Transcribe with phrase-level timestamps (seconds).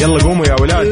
[0.00, 0.86] يلا قوموا يا ولاد.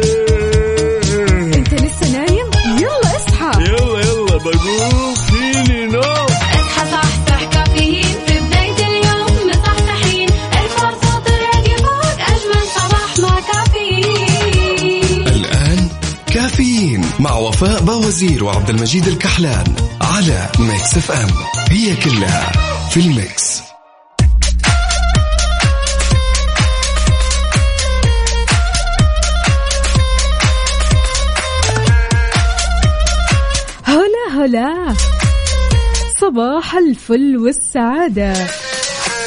[1.54, 3.62] انت لسه نايم؟ يلا اصحى.
[3.62, 8.04] يلا يلا بقوم فيني نو اصحى صحصح كافيين.
[8.26, 10.28] في بداية اليوم مصحصحين.
[10.28, 15.28] الفرصة تراك فوق أجمل صباح مع كافيين.
[15.28, 15.88] الآن
[16.26, 19.64] كافيين مع وفاء باوزير وعبد المجيد الكحلان
[20.00, 21.30] على Mix FM.
[21.70, 22.52] هي كلها
[22.90, 23.63] في ال Mix.
[36.64, 38.32] صباح الفل والسعادة.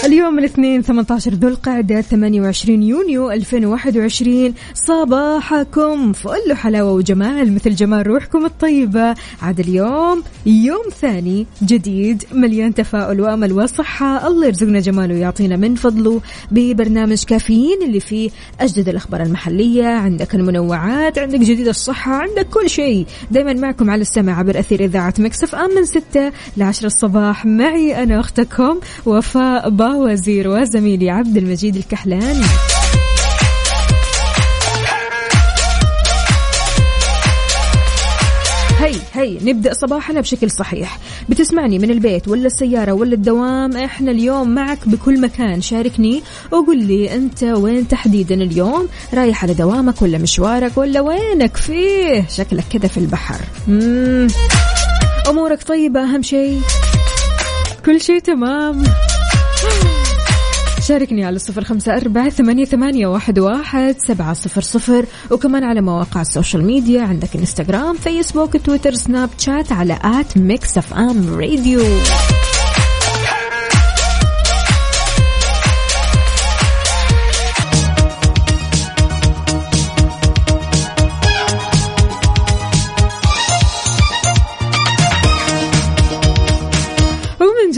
[0.05, 8.45] اليوم الاثنين 18 ذو القعدة 28 يونيو 2021 صباحكم فل حلاوة وجمال مثل جمال روحكم
[8.45, 9.15] الطيبة.
[9.41, 14.27] عاد اليوم يوم ثاني جديد مليان تفاؤل وأمل وصحة.
[14.27, 16.21] الله يرزقنا جماله ويعطينا من فضله.
[16.51, 23.05] ببرنامج كافيين اللي فيه أجدد الأخبار المحلية عندك المنوعات عندك جديد الصحة عندك كل شيء.
[23.31, 27.45] دايما معكم على السمع عبر أثير إذاعة مكسف أم من 6 ل 10 الصباح.
[27.45, 32.45] معي أنا أختكم وفاء باوزير وزميلي عبد المجيد الكحلاني
[38.79, 40.99] هي هي نبدأ صباحنا بشكل صحيح.
[41.29, 45.61] بتسمعني من البيت ولا السيارة ولا الدوام؟ إحنا اليوم معك بكل مكان.
[45.61, 52.27] شاركني وقول لي أنت وين تحديدا اليوم؟ رايح على دوامك ولا مشوارك ولا وينك فيه؟
[52.29, 53.39] شكلك كذا في البحر.
[53.67, 54.27] مم.
[55.29, 56.61] أمورك طيبة أهم شيء؟
[57.85, 58.83] كل شيء تمام.
[60.87, 65.05] شاركني على صفر خمسة أربعة ثمانية, ثمانية واحد, واحد سبعة صفر صفر.
[65.31, 70.77] وكمان على مواقع ال social media عندك انستغرام فيسبوك تويتر سناب شات على at Mix
[70.77, 71.81] FM Radio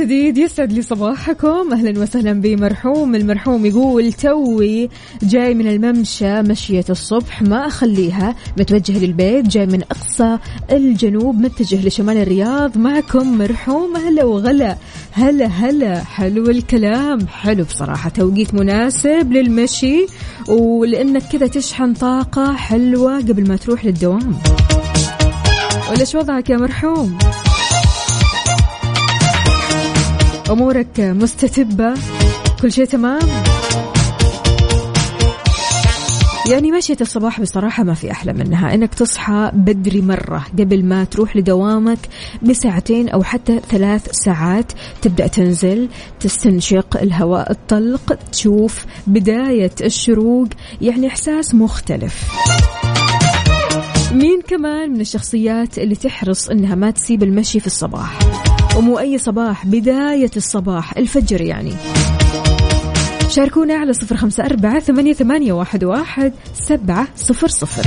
[0.09, 1.73] جديد يسعد لي صباحكم.
[1.73, 3.15] أهلا وسهلا بمرحوم.
[3.15, 4.89] المرحوم يقول توي
[5.23, 8.35] جاي من الممشى مشية الصبح ما أخليها.
[8.57, 10.37] متوجه للبيت جاي من أقصى
[10.71, 12.77] الجنوب متجه لشمال الرياض.
[12.77, 13.95] معكم مرحوم.
[13.95, 14.77] هلا وغلا.
[15.11, 16.03] هلا هلا.
[16.03, 17.27] حلو الكلام.
[17.27, 18.09] حلو بصراحة.
[18.09, 20.05] توقيت مناسب للمشي
[20.47, 24.35] ولأنك كذا تشحن طاقة حلوة قبل ما تروح للدوام.
[25.91, 27.17] ولا شو وضعك يا مرحوم؟
[30.49, 31.93] أمورك مستتبة.
[32.61, 33.19] كل شيء تمام؟
[36.49, 38.73] يعني مشية الصباح بصراحة ما في أحلى منها.
[38.73, 41.99] إنك تصحى بدري مرة قبل ما تروح لدوامك
[42.41, 44.71] بساعتين أو حتى ثلاث ساعات.
[45.01, 45.89] تبدأ تنزل
[46.19, 50.47] تستنشق الهواء الطلق تشوف بداية الشروق.
[50.81, 52.29] يعني إحساس مختلف.
[54.11, 58.19] مين كمان من الشخصيات اللي تحرص إنها ما تسيب المشي في الصباح؟
[58.77, 61.73] ومو أي صباح بداية الصباح الفجر يعني.
[63.29, 67.83] شاركونا على صفر خمسة أربعة ثمانية, ثمانية واحد, واحد سبعة صفر صفر.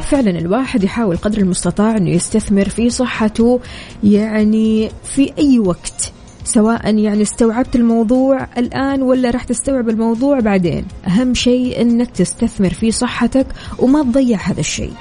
[0.00, 3.60] فعلا الواحد يحاول قدر المستطاع أنه يستثمر في صحته
[4.04, 6.12] يعني في أي وقت
[6.44, 10.84] سواء يعني استوعبت الموضوع الآن ولا راح تستوعب الموضوع بعدين.
[11.06, 13.46] أهم شيء أنك تستثمر في صحتك
[13.78, 14.92] وما تضيع هذا الشيء.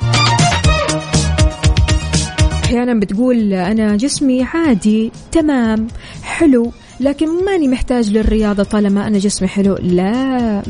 [2.68, 5.88] أحيانا بتقول أنا جسمي عادي تمام
[6.24, 9.78] حلو لكن ماني محتاج للرياضة طالما أنا جسمي حلو.
[9.82, 10.64] لا.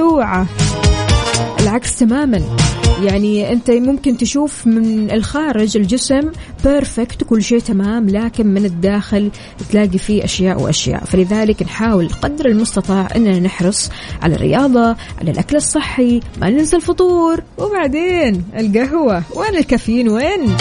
[0.00, 0.46] أوعى.
[1.60, 2.42] العكس تماما.
[3.02, 6.30] يعني أنت ممكن تشوف من الخارج الجسم
[6.64, 9.30] بيرفكت وكل شيء تمام لكن من الداخل
[9.70, 11.04] تلاقي فيه أشياء وأشياء.
[11.04, 13.90] فلذلك نحاول قدر المستطاع إننا نحرص
[14.22, 17.42] على الرياضة على الأكل الصحي ما ننسى الفطور.
[17.58, 19.22] وبعدين القهوة.
[19.36, 20.56] وين الكافيين؟ وين؟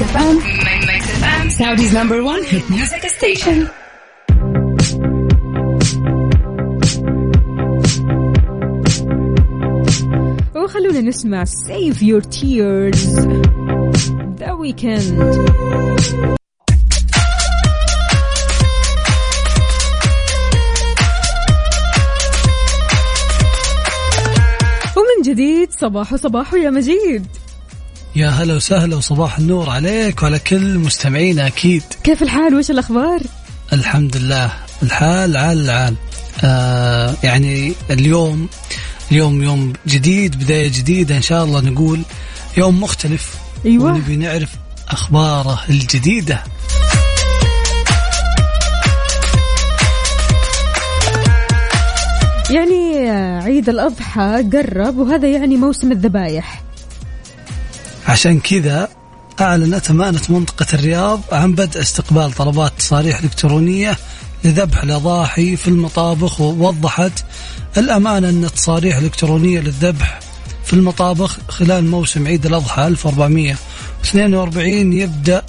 [0.00, 1.50] Mix FM.
[1.50, 3.68] Saudi's number one hit music station.
[10.54, 11.44] وخلونا نسمع
[12.00, 13.04] Your Tears
[14.40, 15.20] The Weekend
[24.96, 27.26] ومن جديد صباح صباح يا مجيد
[28.16, 31.82] يا هلا وسهلا وصباح النور عليك وعلى كل مستمعينا أكيد.
[32.04, 33.20] كيف الحال؟ وش الأخبار؟
[33.72, 34.52] الحمد لله.
[34.82, 35.94] الحال عال العال.
[36.44, 38.48] آه يعني اليوم
[39.12, 42.02] اليوم يوم جديد بداية جديدة إن شاء الله نقول
[42.56, 43.34] يوم مختلف.
[43.66, 43.92] أيوة.
[43.92, 44.50] ونبي نعرف
[44.88, 46.44] أخباره الجديدة.
[52.50, 53.10] يعني
[53.44, 56.59] عيد الأضحى قرب وهذا يعني موسم الذبايح.
[58.10, 58.88] عشان كذا
[59.40, 63.96] أعلنت أمانة منطقة الرياض عن بدء استقبال طلبات تصاريح إلكترونية
[64.44, 67.24] لذبح الأضاحي في المطابخ ووضحت
[67.76, 70.20] الأمانة أن التصاريح الإلكترونية للذبح
[70.64, 75.42] في المطابخ خلال موسم عيد الأضحى 1442 يبدأ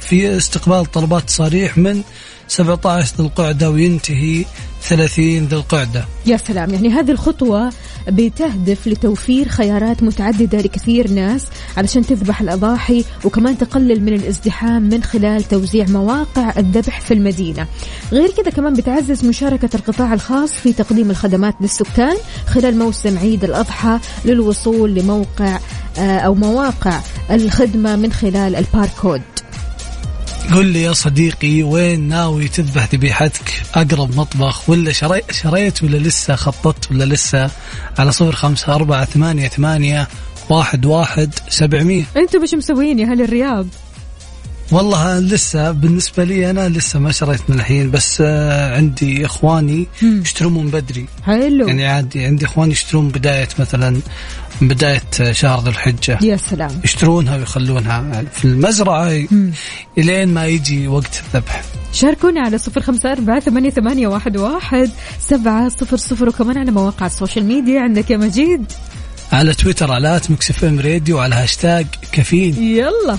[0.00, 2.02] في استقبال طلبات تصاريح من
[2.48, 4.44] 17 ذي القعدة وينتهي
[4.88, 6.04] 30 ذي القعدة.
[6.26, 6.74] يا سلام.
[6.74, 7.72] يعني هذه الخطوة
[8.08, 11.46] بتهدف لتوفير خيارات متعددة لكثير ناس
[11.76, 17.66] علشان تذبح الأضاحي وكمان تقلل من الازدحام من خلال توزيع مواقع الذبح في المدينة.
[18.12, 22.16] غير كذا كمان بتعزز مشاركة القطاع الخاص في تقديم الخدمات للسكان
[22.46, 25.58] خلال موسم عيد الأضحى للوصول لموقع
[25.98, 27.00] آه، أو مواقع
[27.30, 29.22] الخدمة من خلال الباركود.
[30.54, 36.36] قل لي يا صديقي وين ناوي تذبح ذبيحتك؟ أقرب مطبخ ولا شري شريت ولا لسه
[36.36, 37.50] خططت ولا لسه؟
[37.98, 40.08] على صفر خمسة أربعة ثمانية ثمانية
[40.50, 42.04] واحد واحد سبعمية.
[42.16, 43.66] أنتم إيش مسوين يا أهل الرياض؟
[44.72, 50.54] والله لسه بالنسبة لي أنا لسه ما شريت من الحين بس آه، عندي إخواني يشترون
[50.54, 51.06] من بدري.
[51.22, 51.68] حلو.
[51.68, 54.00] يعني عادي عندي إخواني يشترون بداية مثلا
[54.60, 56.18] من بداية آه، شهر ذي الحجة.
[56.22, 56.80] يا سلام.
[56.84, 59.26] يشترونها ويخلونها في المزرعة
[59.98, 61.62] إلين ما يجي وقت الذبح.
[61.92, 64.90] شاركونا على صفر خمسة أربعة ثمانية, ثمانية واحد, واحد
[65.20, 68.72] سبعة صفر صفر وكمان على مواقع ال social media عندك يا مجيد.
[69.32, 72.62] على تويتر على Mix FM Radio على هاشتاج كافيين.
[72.62, 73.18] يلا.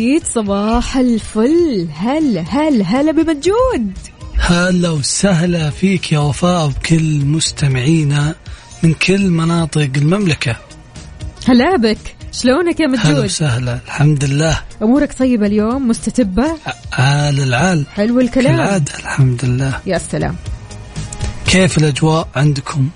[0.00, 1.88] جديد صباح الفل.
[1.94, 3.98] هلا هلا هلا بمجود
[4.38, 8.34] هلا وسهلا فيك يا وفاء بكل مستمعينا
[8.82, 10.56] من كل مناطق المملكة.
[11.48, 11.98] هلا بك
[12.32, 13.80] شلونك يا هلا مجود وسهلا.
[13.84, 14.60] الحمد لله.
[14.82, 16.56] أمورك طيبة اليوم؟ مستتبة؟
[16.92, 17.86] عال العال.
[17.94, 18.56] حلو الكلام.
[18.56, 19.80] كالعادة الحمد لله.
[19.86, 20.36] يا سلام.
[21.46, 22.88] كيف الأجواء عندكم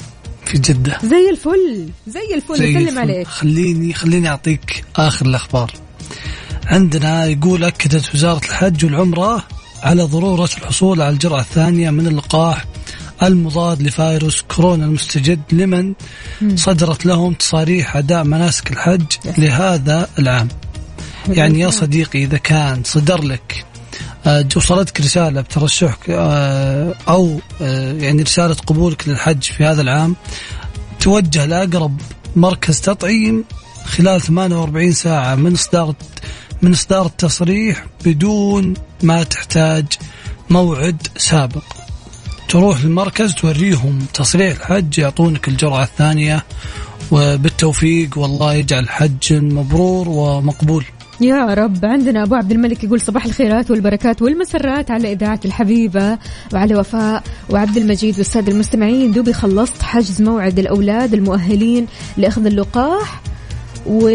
[0.47, 2.57] في جدة؟ زي الفل زي الفل.
[2.57, 2.99] زي نسلم الفل.
[2.99, 3.27] عليك.
[3.27, 5.73] خليني خليني أعطيك آخر الأخبار.
[6.67, 9.45] عندنا يقول أكدت وزارة الحج والعمرة
[9.83, 12.65] على ضرورة الحصول على الجرعة الثانية من اللقاح
[13.23, 15.95] المضاد لفيروس كورونا المستجد لمن
[16.55, 19.07] صدرت لهم تصاريح أداء مناسك الحج
[19.39, 20.49] لهذا العام.
[21.29, 23.65] يعني يا صديقي إذا كان صدر لك
[24.27, 30.17] آه، وصلتك رسالة بترشحك آه، أو آه، يعني رسالة قبولك للحج في هذا العام
[31.01, 32.01] توجه لأقرب
[32.37, 33.45] مركز تطعيم
[33.85, 35.95] خلال 48 ساعة من إصدار
[36.65, 39.85] من إصدار التصريح بدون ما تحتاج
[40.51, 41.65] موعد سابق.
[42.49, 46.45] تروح للمركز توريهم تصريح الحج يعطونك الجرعة الثانية
[47.11, 50.85] وبالتوفيق والله يجعل الحج مبرور ومقبول.
[51.21, 51.85] يا رب.
[51.85, 56.19] عندنا أبو عبد الملك يقول صباح الخيرات والبركات والمسرات على إذاعة الحبيبة
[56.53, 59.13] وعلى وفاء وعبد المجيد والسادة المستمعين.
[59.13, 63.23] دوبي خلصت حجز موعد الأولاد المؤهلين لأخذ اللقاح.
[63.87, 64.09] و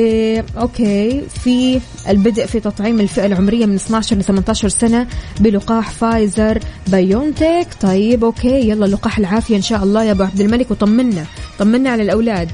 [0.58, 5.07] okay في البدء في تطعيم الفئة العمرية من 12 ل 18 سنة
[5.39, 7.67] بلقاح فايزر بايونتك.
[7.81, 11.25] طيب okay يلا لقاح العافية إن شاء الله يا أبو عبد الملك وطمنا
[11.59, 12.51] طمنا على الأولاد.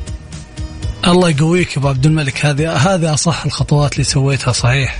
[1.07, 2.45] الله يقويك يا أبو عبد الملك.
[2.45, 4.99] هذه هذه أصح الخطوات اللي سويتها صحيح.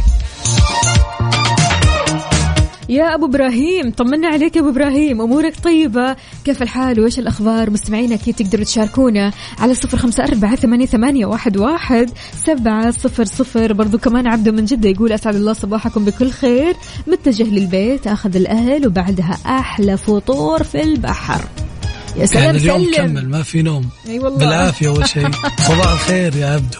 [2.90, 6.16] يا أبو إبراهيم طمنا عليك يا أبو إبراهيم أمورك طيبة؟
[6.46, 11.58] كيف الحال؟ وإيش الأخبار؟ مستمعينا أكيد تقدروا تشاركونا على صفر خمسة أربعة ثمانية, ثمانية واحد,
[11.58, 12.12] واحد
[12.46, 13.74] سبعة صفر صفر.
[13.74, 16.76] برضو كمان عبده من جدة يقول أسعد الله صباحكم بكل خير.
[17.08, 21.42] متجه للبيت أخذ الأهل وبعدها أحلى فطور في البحر.
[22.16, 23.08] يا سلام يعني اليوم سلم.
[23.08, 23.90] كمل ما في نوم.
[24.08, 24.40] أي والله.
[24.40, 25.32] بالعافية أول شيء.
[25.68, 26.80] صباح الخير يا عبدو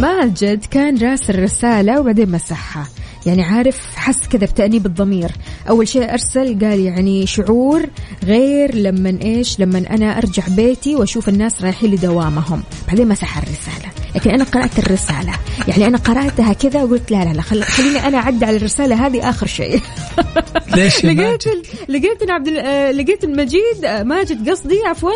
[0.00, 2.86] ماجد كان راسل رسالة وبعدين مسحها.
[3.26, 5.30] يعني عارف حس كذا بتأنيب الضمير.
[5.68, 7.86] أول شيء أرسل قال يعني شعور
[8.24, 12.62] غير لما إيش لما أنا أرجع بيتي وأشوف الناس رايحين لدوامهم.
[12.88, 13.92] بعدين مسح الرسالة.
[14.14, 15.32] لكن أنا قرأت الرسالة.
[15.68, 19.30] يعني أنا قرأتها كذا وقلت لا لا لا خل- خليني أنا اعدي على الرسالة هذه
[19.30, 19.80] آخر شيء.
[20.76, 25.10] ليش لقيت ال- لقيت إن عبد آه، لقيت المجيد آه، ماجد قصدي عفوا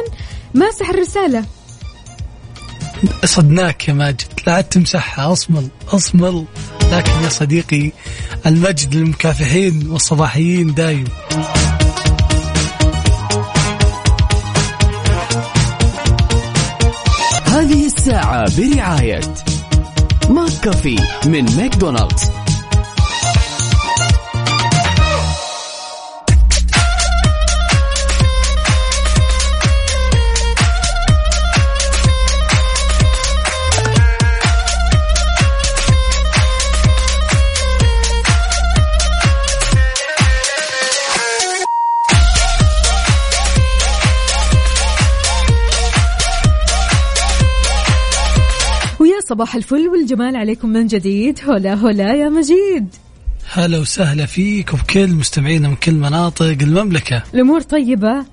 [0.55, 1.45] ماسح الرسالة.
[3.25, 4.23] صدناك يا ماجد.
[4.47, 6.45] لا تمسحها أصمل أصمل.
[6.93, 7.93] لكن يا صديقي
[8.47, 11.05] المجد للمكافحين والصباحيين دايم.
[17.47, 19.21] هذه الساعة برعاية
[20.31, 22.31] McCafé من ماكدونالدز.
[49.39, 51.39] صباح الفل والجمال عليكم من جديد.
[51.49, 52.95] هلا هلا يا مجيد.
[53.53, 57.23] هلا وسهلا فيك وبكل مستمعينا من كل مناطق المملكة.
[57.35, 58.25] الأمور طيبة؟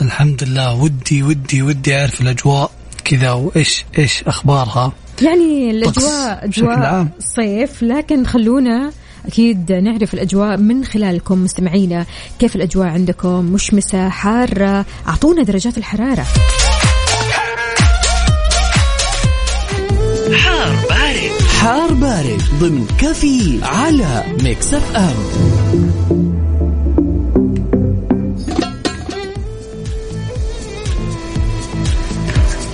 [0.00, 0.74] الحمد لله.
[0.74, 2.70] ودي ودي ودي أعرف الأجواء
[3.04, 4.92] كذا وإيش إيش أخبارها.
[5.22, 7.10] يعني أجواء عام.
[7.20, 8.92] صيف لكن خلونا
[9.26, 12.06] أكيد نعرف الأجواء من خلالكم مستمعينا.
[12.38, 16.26] كيف الأجواء عندكم؟ مشمسة حارة؟ أعطونا درجات الحرارة.
[20.36, 21.42] حار بارد.
[21.60, 25.14] حار بارد ضمن كافيين على Mix FM.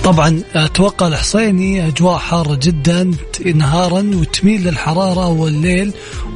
[0.03, 3.11] طبعا توقع الحصيني أجواء حارة جدا
[3.55, 5.91] نهارا وتميل للحرارة والليل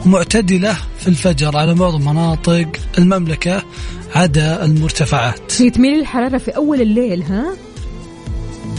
[0.06, 3.64] ومعتدلة في الفجر على معظم مناطق المملكة
[4.16, 5.62] عدا المرتفعات.
[5.62, 7.46] هي تميل الحراره في أول الليل ها؟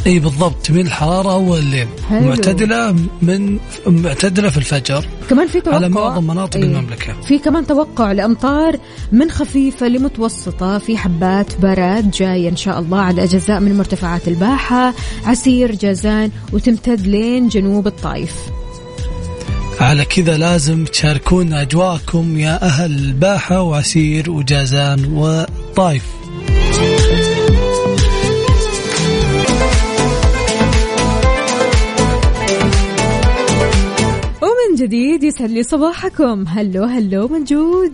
[0.06, 2.28] إي بالضبط تميل الحرارة أول الليل حلو.
[2.28, 5.04] معتدلة من معتدلة في الفجر.
[5.30, 6.64] كمان في توقع على معظم مناطق إيه.
[6.64, 7.14] المملكة.
[7.20, 8.76] في كمان توقع لأمطار
[9.12, 14.94] من خفيفة لمتوسطة في حبات برد جاية إن شاء الله على أجزاء من مرتفعات الباحة
[15.24, 18.34] عسير جازان وتمتد لين جنوب الطايف
[19.80, 26.04] على كذا لازم تشاركون أجواءكم يا أهل الباحة وعسير وجازان وطايف
[34.80, 36.44] جديد يسعد لي صباحكم.
[36.48, 37.92] هلو هلو موجود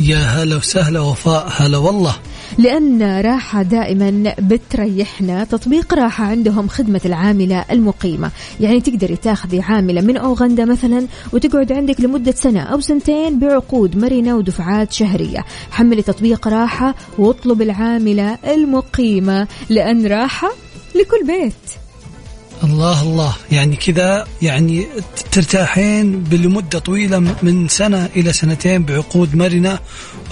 [0.00, 2.14] يا هلا وسهلا وفاء هلا والله.
[2.58, 8.30] لأن راحة دائما بتريحنا تطبيق راحة عندهم خدمة العاملة المقيمة.
[8.60, 14.36] يعني تقدري تاخذي عاملة من أوغندا مثلا وتقعد عندك لمدة سنة أو سنتين بعقود مرنة
[14.36, 15.44] ودفعات شهرية.
[15.70, 20.48] حملي تطبيق راحة واطلب العاملة المقيمة لأن راحة
[20.94, 21.81] لكل بيت.
[22.64, 23.34] الله الله.
[23.52, 24.86] يعني كذا يعني
[25.32, 29.78] ترتاحين لمدة طويلة من سنة إلى سنتين بعقود مرنة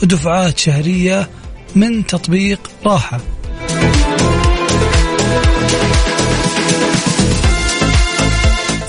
[0.02, 1.28] ودفعات شهرية
[1.76, 3.20] من تطبيق راحة.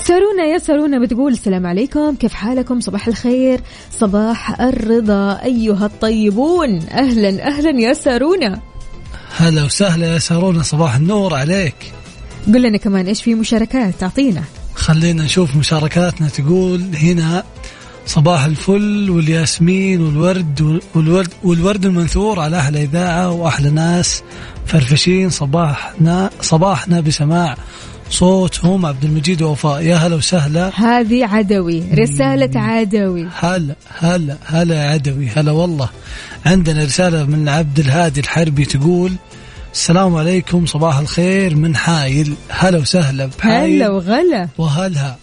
[0.04, 2.14] سارونا يا سارونا بتقول السلام عليكم.
[2.14, 3.60] كيف حالكم؟ صباح الخير.
[3.98, 6.82] صباح الرضا أيها الطيبون.
[6.88, 8.60] أهلا أهلا يا سارونا.
[9.36, 10.62] هلا وسهلا يا سارونا.
[10.62, 11.92] صباح النور عليك.
[12.46, 14.42] قل لنا كمان إيش في مشاركات تعطينا.
[14.74, 16.28] خلينا نشوف مشاركاتنا.
[16.28, 17.44] تقول هنا
[18.06, 24.22] صباح الفل والياسمين والورد والورد والورد المنثور على أحلى إذاعة واحلى ناس
[24.66, 25.30] فرفشين.
[25.30, 27.56] صباحنا صباحنا بسماع
[28.10, 29.82] صوتهم عبد المجيد ووفاء.
[29.82, 30.70] يا هلا وسهلا.
[30.74, 33.28] هذه عدوي رسالة عدوي.
[33.40, 35.28] هلا هلا هلا يا عدوي.
[35.28, 35.88] هلا والله.
[36.46, 39.12] عندنا رسالة من عبد الهادي الحربي تقول
[39.72, 43.26] السلام عليكم صباح الخير من حايل؟ هلا وسهلا.
[43.26, 44.48] بحايل هلا وغلا.
[44.58, 45.18] وهلها.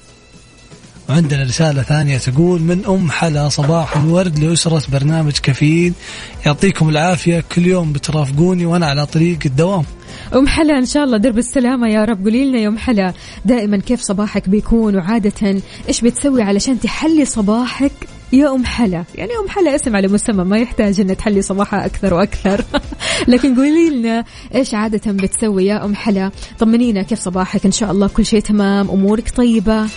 [1.09, 5.93] وعندنا رسالة ثانية تقول من أم حلا صباح الورد لأسرة برنامج كفيل.
[6.45, 9.83] يعطيكم العافية كل يوم بترافقوني وأنا على طريق الدوام.
[10.35, 12.23] أم حلا إن شاء الله درب السلامة يا رب.
[12.23, 13.13] قولي لنا يا أم حلا
[13.45, 17.91] دائما كيف صباحك بيكون وعادة؟ إيش بتسوي علشان تحلي صباحك
[18.33, 19.03] يا ام حلا.
[19.15, 22.65] يعني ام حلا اسم على مسمى ما يحتاج ان تحلي صباحها أكثر وأكثر.
[23.27, 24.23] لكن قولي لنا
[24.55, 28.89] إيش عادة بتسوي يا أم حلا؟ طمنينا كيف صباحك؟ إن شاء الله كل شيء تمام
[28.89, 29.87] أمورك طيبة.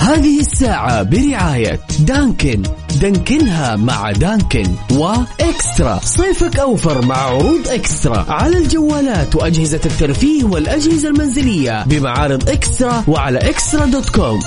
[0.00, 2.62] هذه الساعة برعاية دانكن.
[3.00, 6.00] دانكنها مع دانكن وإكسترا.
[6.02, 8.26] صيفك أوفر مع عروض إكسترا.
[8.28, 14.40] على الجوالات وأجهزة الترفيه والأجهزة المنزلية بمعارض إكسترا وعلى إكسترا dot com.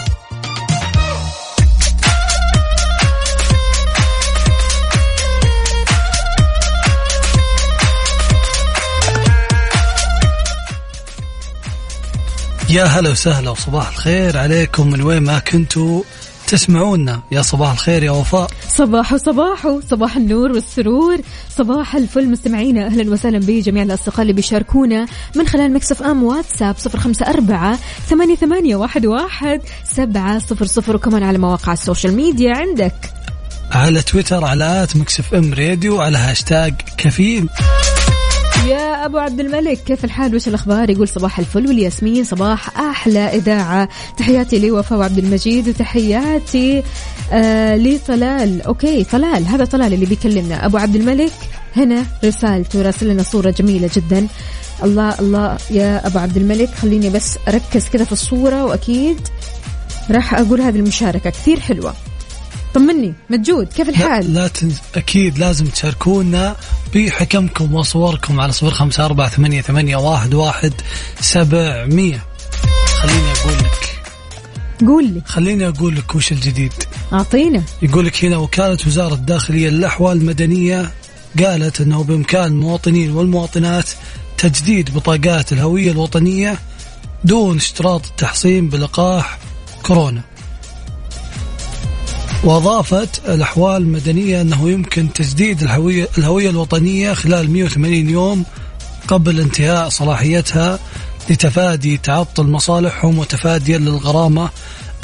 [12.70, 16.04] يا هلا وسهلا وصباح الخير عليكم من وين ما كنتوا
[16.48, 17.22] تسمعونا.
[17.32, 18.50] يا صباح الخير يا وفاء.
[18.76, 21.18] صباح صباح صباح النور والسرور.
[21.58, 22.86] صباح الفل مستمعينا.
[22.86, 25.06] أهلا وسهلا بجميع الأصدقاء اللي بيشاركونا
[25.36, 27.80] من خلال Mix FM واتساب صفر خمسة أربعة
[28.10, 29.62] ثمانية, ثمانية واحد, واحد
[29.96, 30.96] سبعة صفر صفر.
[30.96, 32.96] وكمان على مواقع ال social media عندك.
[33.72, 37.50] على تويتر على at Mix FM Radio على هاشتاج كافيين.
[38.64, 43.90] يا أبو عبد الملك كيف الحال؟ وش الأخبار؟ يقول صباح الفل والياسمين صباح أحلى إذاعة.
[44.18, 46.84] تحياتي لي وفاء وعبد المجيد وتحياتي
[47.32, 48.62] آه لطلال.
[48.62, 49.48] أوكي طلال.
[49.48, 50.66] هذا طلال اللي بيكلمنا.
[50.66, 51.34] أبو عبد الملك
[51.76, 54.28] هنا رسالته راسل لنا صورة جميلة جدا.
[54.84, 55.58] الله الله.
[55.72, 59.28] يا أبو عبد الملك خليني بس أركز كذا في الصورة وأكيد
[60.12, 61.30] راح أقول هذه المشاركة.
[61.30, 61.94] كثير حلوة.
[62.76, 64.82] طمني مجود كيف لا, الحال؟ لا تنس...
[64.96, 66.56] أكيد لازم تشاركونا
[66.96, 70.74] بحكمكم وصوركم على صفر خمسة أربعة ثمانية, ثمانية واحد, واحد
[71.20, 72.24] سبعمية.
[73.02, 74.02] خليني أقول لك.
[74.88, 75.22] قول لي.
[75.26, 76.74] خليني أقول لك وش الجديد.
[77.14, 77.64] أعطينا.
[77.82, 80.92] يقول لك هنا وكالة وزارة الداخلية للأحوال المدنية
[81.44, 83.90] قالت أنه بإمكان المواطنين والمواطنات
[84.38, 86.60] تجديد بطاقات الهوية الوطنية
[87.24, 89.38] دون اشتراط التحصين بلقاح
[89.84, 90.22] كورونا.
[92.46, 98.46] وأضافت الأحوال المدنية أنه يمكن تجديد الهوية, الهوية الوطنية خلال 180 يوم
[99.08, 100.80] قبل انتهاء صلاحيتها
[101.30, 104.50] لتفادي تعطل مصالحهم وتفاديا للغرامة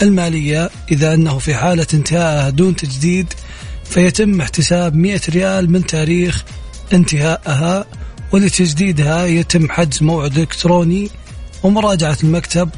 [0.01, 0.69] المالية.
[0.91, 3.33] إذا أنه في حالة انتهائها دون تجديد
[3.83, 6.43] فيتم احتساب 100 ريال من تاريخ
[6.93, 7.85] انتهائها
[8.31, 11.09] ولتجديدها يتم حجز موعد إلكتروني
[11.63, 12.69] ومراجعة المكتب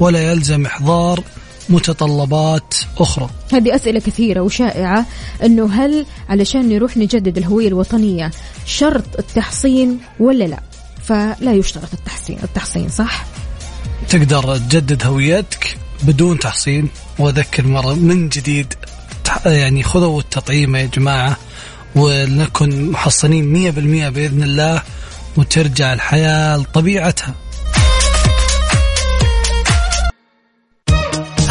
[0.00, 1.22] ولا يلزم إحضار
[1.68, 3.30] متطلبات أخرى.
[3.52, 5.06] هذه أسئلة كثيرة وشائعة
[5.44, 8.30] أنه هل علشان نروح نجدد الهوية الوطنية
[8.66, 10.60] شرط التحصين ولا لا؟
[11.02, 12.38] فلا يشترط التحصين.
[12.42, 13.24] التحصين صح؟
[14.08, 16.88] تقدر تجدد هويتك بدون تحصين.
[17.18, 18.74] وأذكر مرة من جديد
[19.46, 21.36] يعني خذوا التطعيم يا جماعة
[21.96, 24.82] ولنكن محصنين 100% بإذن الله
[25.36, 27.34] وترجع الحياة لطبيعتها.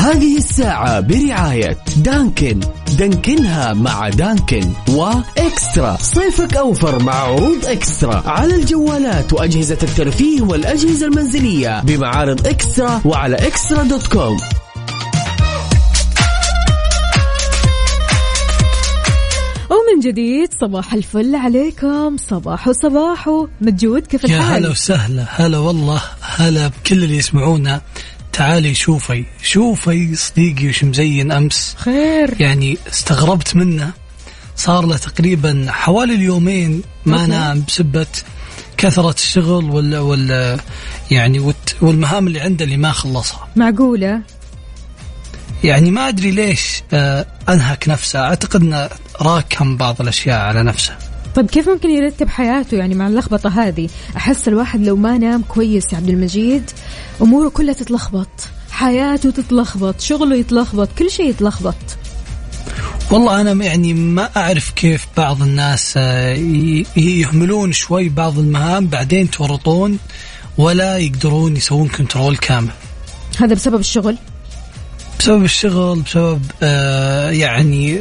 [0.02, 2.60] هذه الساعة برعاية دانكن.
[2.98, 5.98] دانكنها مع دانكن وإكسترا.
[6.02, 8.24] صيفك أوفر مع عروض إكسترا.
[8.26, 14.38] على الجوالات وأجهزة الترفيه والأجهزة المنزلية بمعارض إكسترا وعلى إكسترا دوت كوم.
[19.70, 22.18] ومن جديد صباح الفل عليكم.
[22.18, 23.30] صباح صباح
[23.62, 25.26] مجود كيف يا الحال؟ هلا وسهلا.
[25.30, 26.02] هلا والله.
[26.22, 27.82] هلا بكل اللي يسمعونا.
[28.34, 31.76] تعالي شوفي شوفي صديقي وش مزين أمس.
[31.78, 32.36] خير.
[32.40, 33.92] يعني استغربت منه.
[34.56, 37.28] صار له تقريبا حوالي اليومين ما.
[37.28, 38.08] نام بسبة
[38.78, 40.58] كثرة الشغل ولا ولا
[41.12, 43.48] يعني والمهام اللي عنده اللي ما خلصها.
[43.56, 44.22] معقولة؟
[45.64, 48.20] يعني ما أدري ليش آه أنهك نفسه.
[48.20, 48.90] أعتقد إنه
[49.22, 50.98] راكم بعض الأشياء على نفسه.
[51.36, 55.94] طيب كيف ممكن يرتب حياته يعني مع اللخبطة هذه؟ أحس الواحد لو ما نام كويس
[55.94, 56.72] يا عبد المجيد
[57.22, 58.28] أموره كلها تتلخبط
[58.72, 61.76] حياته تتلخبط شغله يتلخبط كل شيء يتلخبط.
[63.12, 66.34] والله أنا يعني ما أعرف كيف بعض الناس آه،
[66.96, 69.98] يهملون شوي بعض المهام بعدين تورطون
[70.58, 72.72] ولا يقدرون يسوون كنترول كامل.
[73.40, 74.18] هذا بسبب الشغل؟
[75.20, 78.00] بسبب الشغل بسبب آه يعني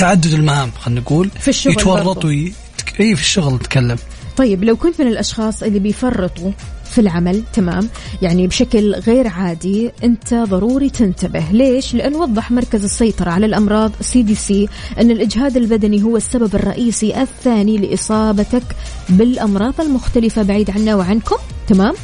[0.00, 1.30] تعدد المهام خلينا نقول.
[1.40, 1.90] في الشغل برضو.
[2.00, 2.52] يتورطوا ي-
[3.00, 3.96] إي في الشغل نتكلم
[4.36, 6.50] طيب لو كنت من الأشخاص اللي بيفرطوا
[6.90, 7.88] في العمل تمام
[8.22, 11.44] يعني بشكل غير عادي أنت ضروري تنتبه.
[11.52, 14.68] ليش؟ لأن وضح مركز السيطرة على الأمراض CDC
[15.00, 18.62] أن الإجهاد البدني هو السبب الرئيسي الثاني لإصابتك
[19.08, 21.36] بالأمراض المختلفة بعيد عنا وعنكم.
[21.70, 21.94] تمام؟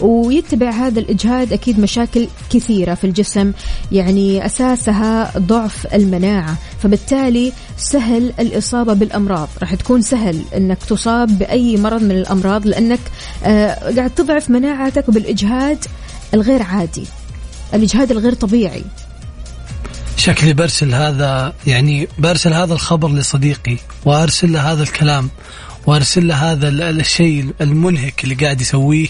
[0.00, 3.52] ويتبع هذا الإجهاد أكيد مشاكل كثيرة في الجسم
[3.92, 9.48] يعني أساسها ضعف المناعة فبالتالي سهل الإصابة بالأمراض.
[9.60, 13.00] راح تكون سهل إنك تصاب بأي مرض من الأمراض لأنك
[13.44, 15.84] آه قاعد تضعف مناعتك بالإجهاد
[16.34, 17.06] الغير عادي
[17.74, 18.84] الإجهاد الغير طبيعي.
[20.16, 25.30] شكلي برسل هذا يعني برسل هذا الخبر لصديقي وأرسل له هذا الكلام
[25.86, 29.06] وأرسل له هذا ال- الشيء المنهك اللي قاعد يسويه.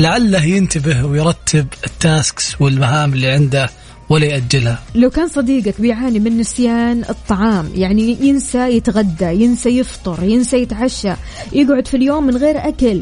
[0.00, 3.70] لعله ينتبه ويرتب التاسكس والمهام اللي عنده
[4.08, 4.82] ولا يأجلها.
[4.94, 11.12] لو كان صديقك بيعاني من نسيان الطعام يعني ينسى يتغدى ينسى يفطر ينسى يتعشى
[11.52, 13.00] يقعد في اليوم من غير أكل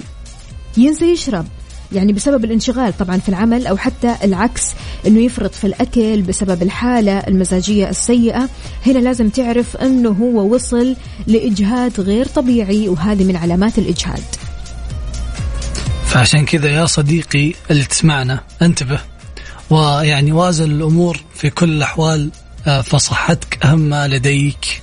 [0.77, 1.47] ينسى يشرب.
[1.95, 4.63] يعني بسبب الانشغال طبعا في العمل أو حتى العكس
[5.07, 8.49] أنه يفرط في الأكل بسبب الحالة المزاجية السيئة.
[8.87, 14.23] هنا لازم تعرف أنه هو وصل لإجهاد غير طبيعي وهذه من علامات الإجهاد.
[16.07, 19.01] فعشان كذا يا صديقي اللي تسمعنا انتبه.
[19.71, 22.31] ويعني وازن الأمور في كل الأحوال
[22.67, 24.83] آه، فصحتك أهم ما لديك.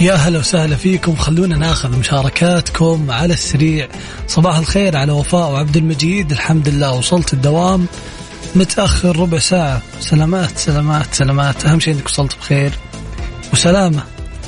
[0.00, 1.16] يا هلا وسهلا فيكم.
[1.16, 3.88] خلونا ناخذ مشاركاتكم على السريع.
[4.26, 6.32] صباح الخير على وفاء وعبد المجيد.
[6.32, 7.86] الحمد لله وصلت الدوام.
[8.54, 9.82] متأخر ربع ساعة.
[10.00, 11.66] سلامات سلامات سلامات.
[11.66, 12.72] أهم شيء أنك وصلت بخير.
[13.52, 14.02] وسلامة.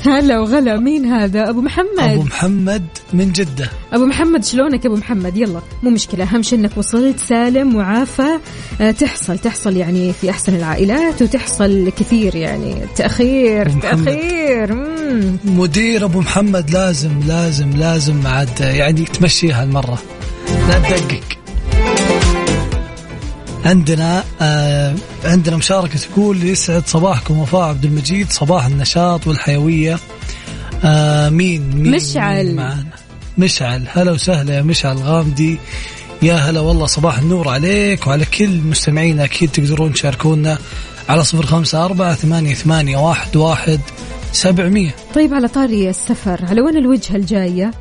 [0.05, 1.99] هلا وغلا مين هذا؟ أبو محمد.
[1.99, 3.69] أبو محمد من جدة.
[3.93, 8.37] أبو محمد شلونك أبو محمد؟ يلا مو مشكلة أهم شيء إنك وصلت سالم وعافى
[8.81, 12.75] آه، تحصل تحصل يعني في أحسن العائلات وتحصل كثير يعني.
[12.95, 13.69] تأخير.
[13.69, 14.73] تأخير.
[14.75, 15.37] مم.
[15.45, 19.99] مدير أبو محمد لازم لازم لازم عاد يعني تمشيها المرة
[20.69, 21.23] لا تدقق.
[23.65, 24.95] عندنا آه
[25.25, 29.99] عندنا مشاركة تقول يسعد صباحكم وفاء عبد المجيد صباح النشاط والحيوية.
[30.85, 32.55] آه مين مين مشعل.
[32.55, 32.85] مين
[33.37, 33.87] مشعل.
[33.89, 35.57] هلا وسهلا يا مشعل غامدي.
[36.21, 40.57] يا هلا والله صباح النور عليك وعلى كل مستمعينا أكيد تقدرون تشاركونا
[41.09, 43.79] على صفر خمسة أربعة ثمانية, ثمانية واحد, واحد
[44.31, 44.95] سبعمية.
[45.15, 47.71] طيب على طاري السفر على وين الوجهه الجاية؟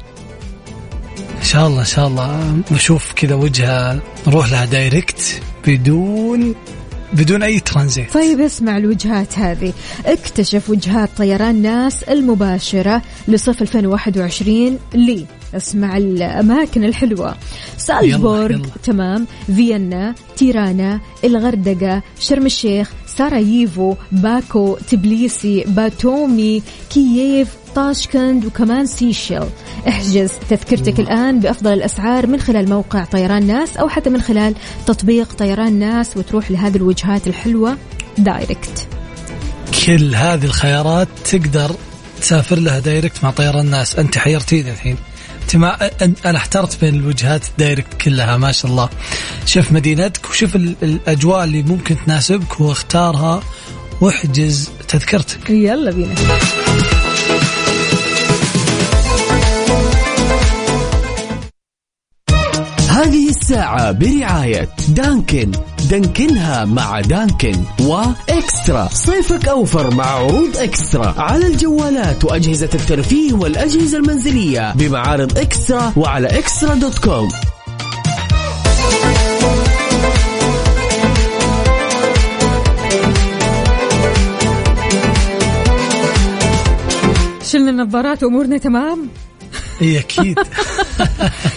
[1.38, 2.60] إن شاء الله إن شاء الله.
[2.70, 6.54] نشوف كذا وجهة نروح لها direct بدون
[7.12, 9.72] بدون أي ترانزيت طيب اسمع الوجهات هذه.
[10.06, 15.26] اكتشف وجهات طيران ناس المباشرة لصيف 2021 لي.
[15.56, 17.34] اسمع الأماكن الحلوة.
[17.78, 18.66] سالزبورغ.
[18.82, 19.26] تمام.
[19.46, 29.42] فيينا تيرانا الغردقة شرم الشيخ ساراييفو باكو تبليسي باتومي كييف طاشكند وكمان سيشيل
[29.88, 34.54] احجز تذكرتك الآن بأفضل الأسعار من خلال موقع طيران ناس أو حتى من خلال
[34.86, 37.76] تطبيق طيران ناس وتروح لهذه الوجهات الحلوة
[38.18, 38.86] direct.
[39.86, 41.70] كل هذه الخيارات تقدر
[42.20, 44.96] تسافر لها direct مع طيران الناس أنت حيرتيني الحين.
[45.42, 45.90] أنت ما
[46.24, 48.88] أنا احترت بين الوجهات ال direct كلها ما شاء الله.
[49.46, 53.42] شوف مدينتك وشوف ال- الأجواء اللي ممكن تناسبك واختارها
[54.00, 55.50] واحجز تذكرتك.
[55.50, 56.14] يلا بينا.
[63.02, 65.52] هذه الساعة برعاية دانكن.
[65.90, 68.88] دانكنها مع دانكن وإكسترا.
[68.92, 71.14] صيفك أوفر مع عروض إكسترا.
[71.18, 77.28] على الجوالات وأجهزة الترفيه والأجهزة المنزلية بمعارض إكسترا وعلى إكسترا دوت كوم.
[87.42, 89.08] شلنا النظارات وامورنا تمام؟
[89.82, 90.38] اي أكيد.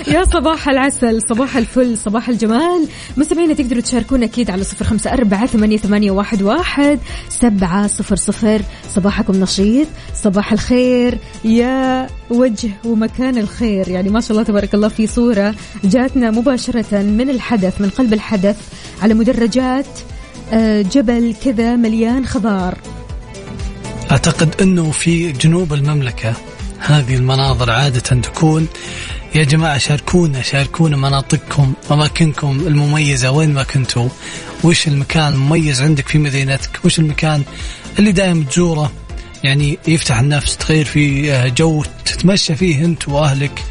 [0.07, 2.87] يا صباح العسل صباح الفل صباح الجمال.
[3.17, 8.61] مستمعينا تقدروا تشاركونا أكيد على صفر أربعة ثمانية, ثمانية واحد, سبعة صفر صفر.
[8.95, 9.87] صباحكم نشيط
[10.23, 13.87] صباح الخير يا وجه ومكان الخير.
[13.87, 18.57] يعني ما شاء الله تبارك الله في صورة جاتنا مباشرة من الحدث من قلب الحدث
[19.01, 19.87] على مدرجات
[20.53, 22.77] آه، جبل كذا مليان خضار.
[24.11, 26.33] أعتقد إنه في جنوب المملكة
[26.79, 28.67] هذه المناظر عادة تكون
[29.35, 33.31] يا جماعة شاركونا شاركونا مناطقكم اماكنكم المميزة.
[33.31, 34.09] وين ما كنتوا
[34.63, 37.43] وش المكان المميز عندك في مدينتك؟ وش المكان
[37.99, 38.91] اللي دائما تزوره؟
[39.43, 43.63] يعني يفتح النفس تغير فيه جو تتمشى فيه أنت وأهلك.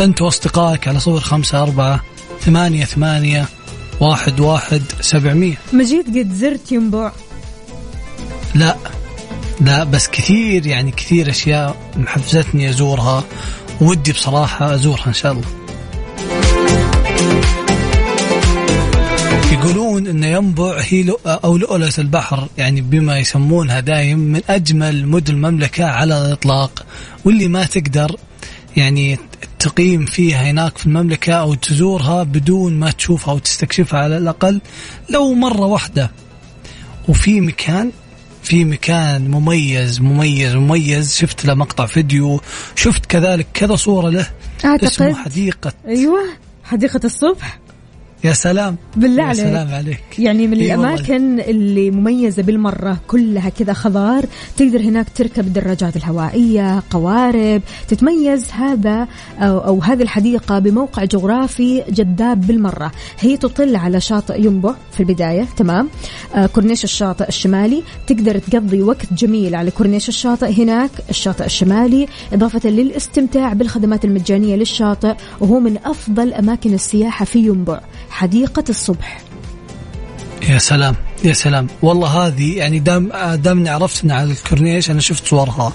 [0.00, 2.04] أنت وأصدقائك على صفر خمسة أربعة
[2.40, 3.48] ثمانية ثمانية
[4.00, 5.58] واحد واحد سبعمية.
[5.72, 7.12] مجيد قد زرت ينبع
[8.54, 8.76] لا
[9.60, 13.24] لا بس كثير يعني كثير أشياء محفزتني أزورها.
[13.80, 15.44] ودي بصراحة أزورها إن شاء الله.
[19.52, 25.34] يقولون إن ينبع هي لؤ- أو لؤلؤة البحر يعني بما يسمونها دايم من أجمل مدن
[25.34, 26.86] المملكة على الإطلاق
[27.24, 28.16] واللي ما تقدر
[28.76, 29.18] يعني
[29.58, 34.60] تقيم فيها هناك في المملكة أو تزورها بدون ما تشوفها أو تستكشفها على الأقل
[35.10, 36.10] لو مرة واحدة.
[37.08, 37.90] وفي مكان
[38.48, 41.16] في مكان مميز مميز مميز.
[41.16, 42.40] شفت له مقطع فيديو
[42.76, 44.26] شفت كذلك كذا صورة له.
[44.64, 44.84] أعتقد.
[44.84, 45.72] اسمه حديقة.
[45.86, 46.20] أيوه
[46.64, 47.58] حديقة الصبح.
[48.24, 48.76] يا سلام.
[48.96, 49.44] بالله يا عليك.
[49.44, 50.18] سلام عليك.
[50.18, 51.16] يعني من إي والله.
[51.50, 54.24] اللي مميزة بالمرة كلها كذا خضار
[54.56, 62.46] تقدر هناك تركب الدراجات الهوائية قوارب تتميز هذا أو, أو هذه الحديقة بموقع جغرافي جذاب
[62.46, 62.92] بالمرة.
[63.20, 65.88] هي تطل على شاطئ ينبع في البداية تمام؟
[66.34, 67.82] آه كورنيش الشاطئ الشمالي.
[68.06, 72.06] تقدر تقضي وقت جميل على كورنيش الشاطئ هناك الشاطئ الشمالي.
[72.32, 77.80] إضافة للاستمتاع بالخدمات المجانية للشاطئ وهو من أفضل أماكن السياحة في ينبع.
[78.10, 79.20] حديقة الصبح.
[80.48, 81.66] يا سلام يا سلام.
[81.82, 85.72] والله هذه يعني دام دامني عرفت على الكورنيش أنا شفت صورها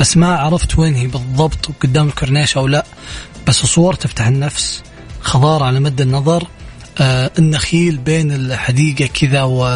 [0.00, 2.84] بس ما عرفت وين هي بالضبط قدام الكورنيش أو لا.
[3.46, 4.82] بس صور تفتح النفس
[5.20, 6.46] خضار على مد النظر
[6.98, 9.68] آه النخيل بين الحديقة كذا و...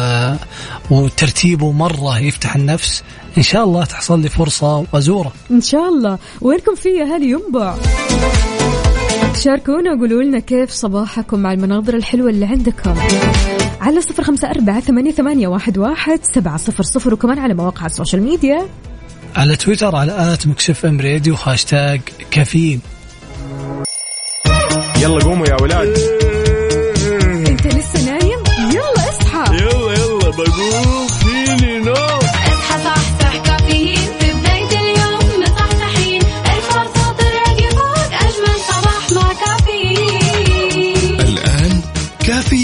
[0.89, 3.03] وترتيبه مرة يفتح النفس.
[3.37, 6.17] إن شاء الله تحصل لي فرصة وأزوره إن شاء الله.
[6.41, 7.75] وينكم في يا أهل ينبع؟
[9.39, 12.95] شاركونا وقولوا لنا كيف صباحكم مع المناظر الحلوة اللي عندكم.
[13.81, 17.90] على صفر خمسة أربعة ثمانية, ثمانية واحد, واحد سبعة صفر صفر وكمان على مواقع ال
[17.90, 18.65] social media.
[19.35, 22.81] على تويتر على at Mix FM Radio hashtag كافيين
[25.01, 25.97] يلا قوموا يا ولاد.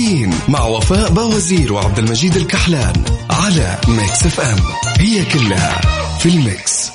[0.05, 2.93] كافيين مع وفاء بوازير وعبد المجيد الكحلان
[3.29, 4.57] على Mix FM
[4.99, 5.81] هي كلها
[6.19, 6.91] في ال mix.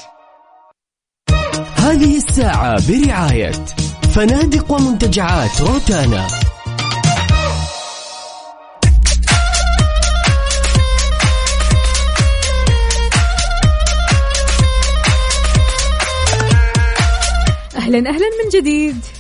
[1.77, 3.53] هذه الساعة برعاية
[4.15, 6.27] فنادق ومنتجعات روتانا.
[17.77, 19.20] أهلا أهلا من جديد.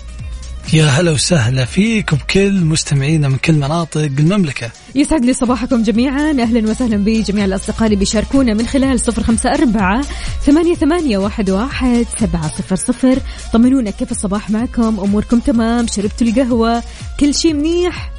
[0.72, 4.70] يا هلا وسهلا فيكم كل مستمعينا من كل مناطق المملكة.
[4.94, 6.30] يسعد لي صباحكم جميعا.
[6.30, 10.02] أهلا وسهلا بجميع الأصدقاء اللي بيشاركونا من خلال صفر خمسة أربعة
[10.46, 13.18] ثمانية, ثمانية واحد, واحد سبعة صفر صفر.
[13.52, 16.82] طمنونا كيف الصباح معكم؟ أموركم تمام؟ شربتوا القهوة؟
[17.20, 18.12] كل شيء منيح؟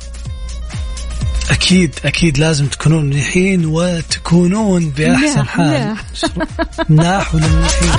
[1.51, 5.95] أكيد أكيد لازم تكونون منيحين وتكونون بأحسن مناح، حال.
[6.89, 7.35] مناح.
[7.35, 7.91] ولا منيحين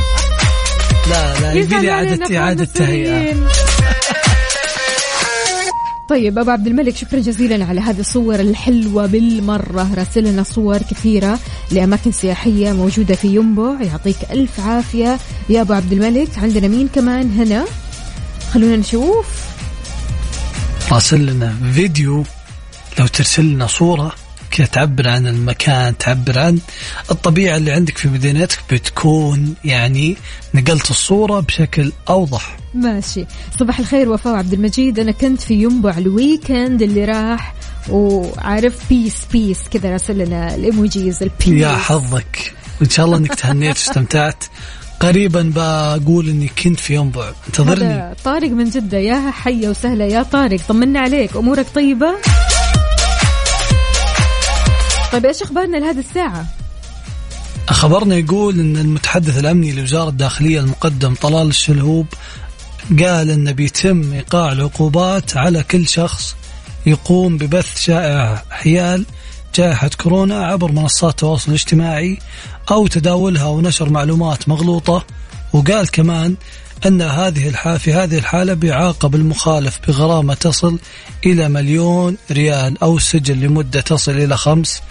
[1.10, 1.90] لا لا يبي لي
[2.38, 3.32] إعادة تهيئة.
[3.32, 3.71] المصريين.
[6.12, 9.94] طيب أبو عبد الملك شكرا جزيلا على هذه الصور الحلوة بالمرة.
[9.94, 11.38] راسل لنا صور كثيرة
[11.70, 16.38] لأماكن سياحية موجودة في ينبع يعطيك ألف عافية يا أبو عبد الملك.
[16.38, 17.64] عندنا مين كمان هنا؟
[18.50, 19.26] خلونا نشوف.
[20.92, 22.24] راسل لنا فيديو
[22.98, 24.14] لو ترسل لنا صورة
[24.52, 26.58] كذا تعبر عن المكان تعبر عن
[27.10, 30.16] الطبيعة اللي عندك في مدينتك بتكون يعني
[30.54, 32.56] نقلت الصورة بشكل أوضح.
[32.74, 33.26] ماشي.
[33.60, 37.54] صباح الخير وفاء عبد المجيد أنا كنت في ينبع ال weekend اللي راح
[37.88, 42.54] وعارف peace peace كذا راسل لنا ال emojis ال peace يا حظك.
[42.80, 44.44] وإن شاء الله أنك تهنيت واستمتعت
[45.00, 48.14] قريبا بقول أني كنت في ينبع انتظرني.
[48.24, 48.98] طارق من جدة.
[48.98, 51.36] يا هلا وسهلا يا طارق طمنا عليك.
[51.36, 52.14] أمورك طيبة؟
[55.12, 56.46] طيب إيش أخبارنا لهذه الساعة؟
[57.68, 62.06] خبرنا يقول إن المتحدث الأمني لوزارة الداخلية المقدم طلال الشلهوب
[62.98, 66.36] قال إن بيتم إيقاع العقوبات على كل شخص
[66.86, 69.06] يقوم ببث شائعه حيال
[69.54, 72.18] جائحة كورونا عبر منصات التواصل الاجتماعي
[72.70, 75.04] أو تداولها ونشر معلومات مغلوطة.
[75.52, 76.36] وقال كمان
[76.86, 80.78] أن هذه الحالة في هذه الحالة بيعاقب المخالف بغرامة تصل
[81.26, 84.82] إلى مليون ريال أو السجن لمدة تصل إلى خمس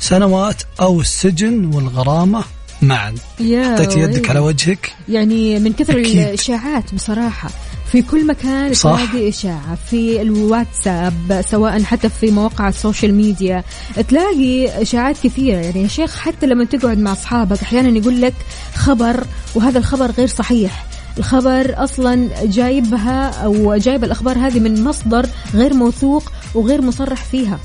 [0.00, 2.44] سنوات أو السجن والغرامة
[2.82, 4.30] معا يا حطيت يدك.
[4.30, 6.18] على وجهك يعني من كثر أكيد.
[6.18, 7.50] الإشاعات بصراحة
[7.92, 8.72] في كل مكان.
[8.72, 13.64] تلاقي إشاعة في الواتساب سواء حتى في مواقع السوشيال ميديا
[14.08, 18.34] تلاقي إشاعات كثيرة يعني يا شيخ حتى لما تقعد مع أصحابك أحيانا يقول لك
[18.74, 20.86] خبر وهذا الخبر غير صحيح
[21.18, 27.58] الخبر أصلا جايبها أو جايب الأخبار هذه من مصدر غير موثوق وغير مصرح فيها.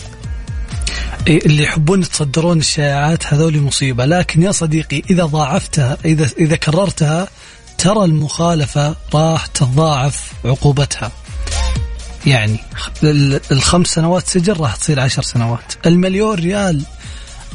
[1.27, 4.05] إيه، اللي يحبون يتصدرون الشائعات هذول مصيبة.
[4.05, 7.27] لكن يا صديقي إذا ضاعفتها إذا إذا كررتها
[7.77, 11.11] ترى المخالفة راح تتضاعف عقوبتها.
[12.25, 12.59] يعني
[13.03, 15.73] ال- الخمس سنوات سجن راح تصير عشر سنوات.
[15.85, 16.81] المليون ريال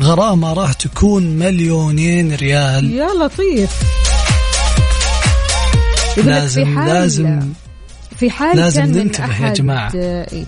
[0.02, 2.92] غرامة راح تكون مليونين ريال.
[2.92, 3.70] يا لطيف.
[6.18, 7.40] لك في لازم حال- لازم
[8.16, 9.92] في حال لازم كان ننتبه يا أحد- جماعة.
[9.94, 10.44] إيه.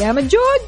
[0.00, 0.62] يا مجود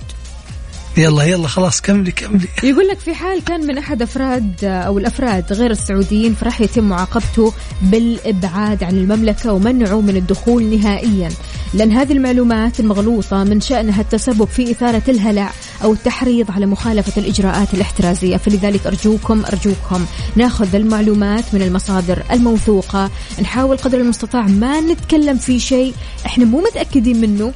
[0.96, 2.48] يلا يلا خلاص كملي كملي.
[2.62, 7.52] يقول لك في حال كان من أحد أفراد أو الأفراد غير السعوديين فراح يتم معاقبته
[7.82, 11.28] بالإبعاد عن المملكة ومنعه من الدخول نهائيا.
[11.74, 15.50] لأن هذه المعلومات المغلوطة من شأنها التسبب في إثارة الهلع
[15.84, 18.36] أو التحريض على مخالفة الإجراءات الاحترازية.
[18.36, 23.10] فلذلك أرجوكم أرجوكم ناخذ المعلومات من المصادر الموثوقة.
[23.42, 25.94] نحاول قدر المستطاع ما نتكلم في شيء
[26.26, 27.52] إحنا مو متأكدين منه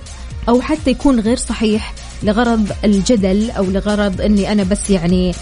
[0.49, 1.95] أو حتى يكون غير صحيح.
[2.23, 5.35] لغرض الجدل أو لغرض إني أنا بس يعني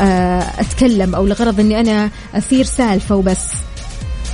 [0.00, 3.44] آه، أتكلم أو لغرض إني أنا أثير سالفة وبس.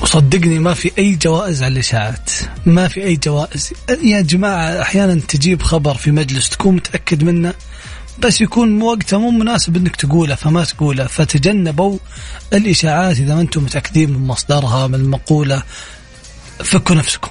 [0.02, 2.30] وصدقني ما في أي جوائز على الإشاعات.
[2.66, 3.72] ما في أي جوائز.
[4.02, 7.54] يا جماعة أحيانا تجيب خبر في مجلس تكون متأكد منه
[8.18, 11.06] بس يكون وقته مو مناسب إنك تقوله فما تقوله.
[11.06, 11.98] فتجنبوا
[12.52, 15.62] الإشاعات إذا ما أنتم متأكدين من مصدرها من المقولة.
[16.64, 17.30] فكوا نفسكم.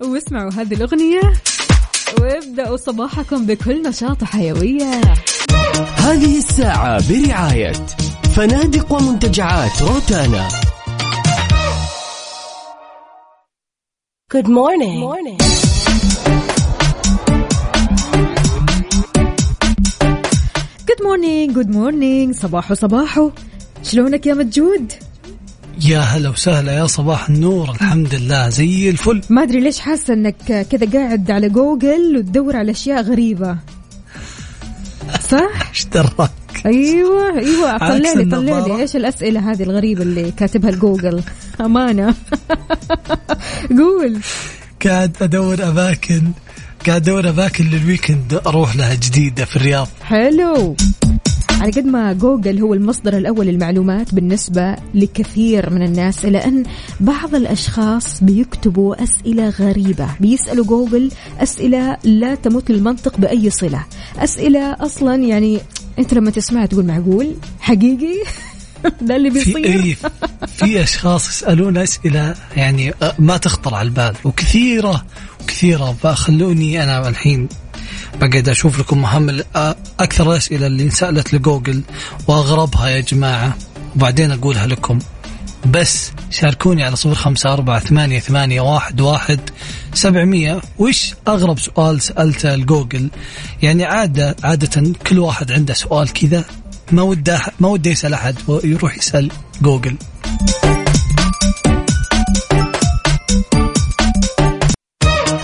[0.00, 1.20] واسمعوا هذه الأغنية
[2.20, 5.00] وابدأوا صباحكم بكل نشاط وحيوية
[5.96, 7.72] هذه الساعة برعاية
[8.36, 10.48] فنادق ومنتجعات روتانا
[14.34, 14.98] Good morning.
[15.08, 15.38] morning.
[20.88, 23.30] good morning good morning صباحو صباحو
[23.82, 24.92] شلونك يا مجود؟
[25.84, 29.20] يا هلا وسهلا يا صباح النور الحمد لله زي الفل.
[29.30, 33.58] ما أدري ليش حاسة إنك كذا قاعد على جوجل وتدور على أشياء غريبة.
[35.30, 36.30] صح؟ إيش دراك؟
[36.66, 38.66] أيوه أيوه طلع لي طلع.
[38.66, 41.22] لي إيش الأسئلة هذه الغريبة اللي كاتبها الجوجل؟
[41.60, 42.14] أمانة.
[43.78, 44.18] قول.
[44.86, 46.22] قاعد أدور أماكن
[46.86, 49.88] قاعد أدور أماكن لل weekend أروح لها جديدة في الرياض.
[50.02, 50.76] حلو.
[51.60, 56.62] على قد ما جوجل هو المصدر الأول للمعلومات بالنسبة لكثير من الناس إلى أن
[57.00, 63.84] بعض الأشخاص بيكتبوا أسئلة غريبة بيسألوا جوجل أسئلة لا تمت للمنطق بأي صلة.
[64.18, 65.60] أسئلة أصلا يعني
[65.98, 68.16] أنت لما تسمعها تقول معقول؟ حقيقي؟
[69.02, 69.66] ده اللي في بيصير.
[69.66, 69.96] اي
[70.46, 75.06] في أشخاص يسألون أسئلة يعني أه، ما تخطر على البال وكثيرة
[75.42, 77.48] وكثيره فخلوني أنا الحين
[78.20, 79.42] بقعد أشوف لكم مهم
[80.00, 81.82] أكثر الاسئله اللي انسألت لجوجل
[82.28, 83.56] وأغربها يا جماعة.
[83.96, 84.98] وبعدين أقولها لكم.
[85.66, 89.40] بس شاركوني على صفر خمسة أربعة ثمانية, ثمانية واحد, واحد
[89.94, 90.60] سبعمية.
[90.78, 93.10] وش أغرب سؤال سألته لجوجل؟
[93.62, 96.44] يعني عادة عادة كل واحد عنده سؤال كذا.
[96.92, 99.30] ما وده ما وده يسأل أحد ويروح يسأل
[99.62, 99.96] جوجل.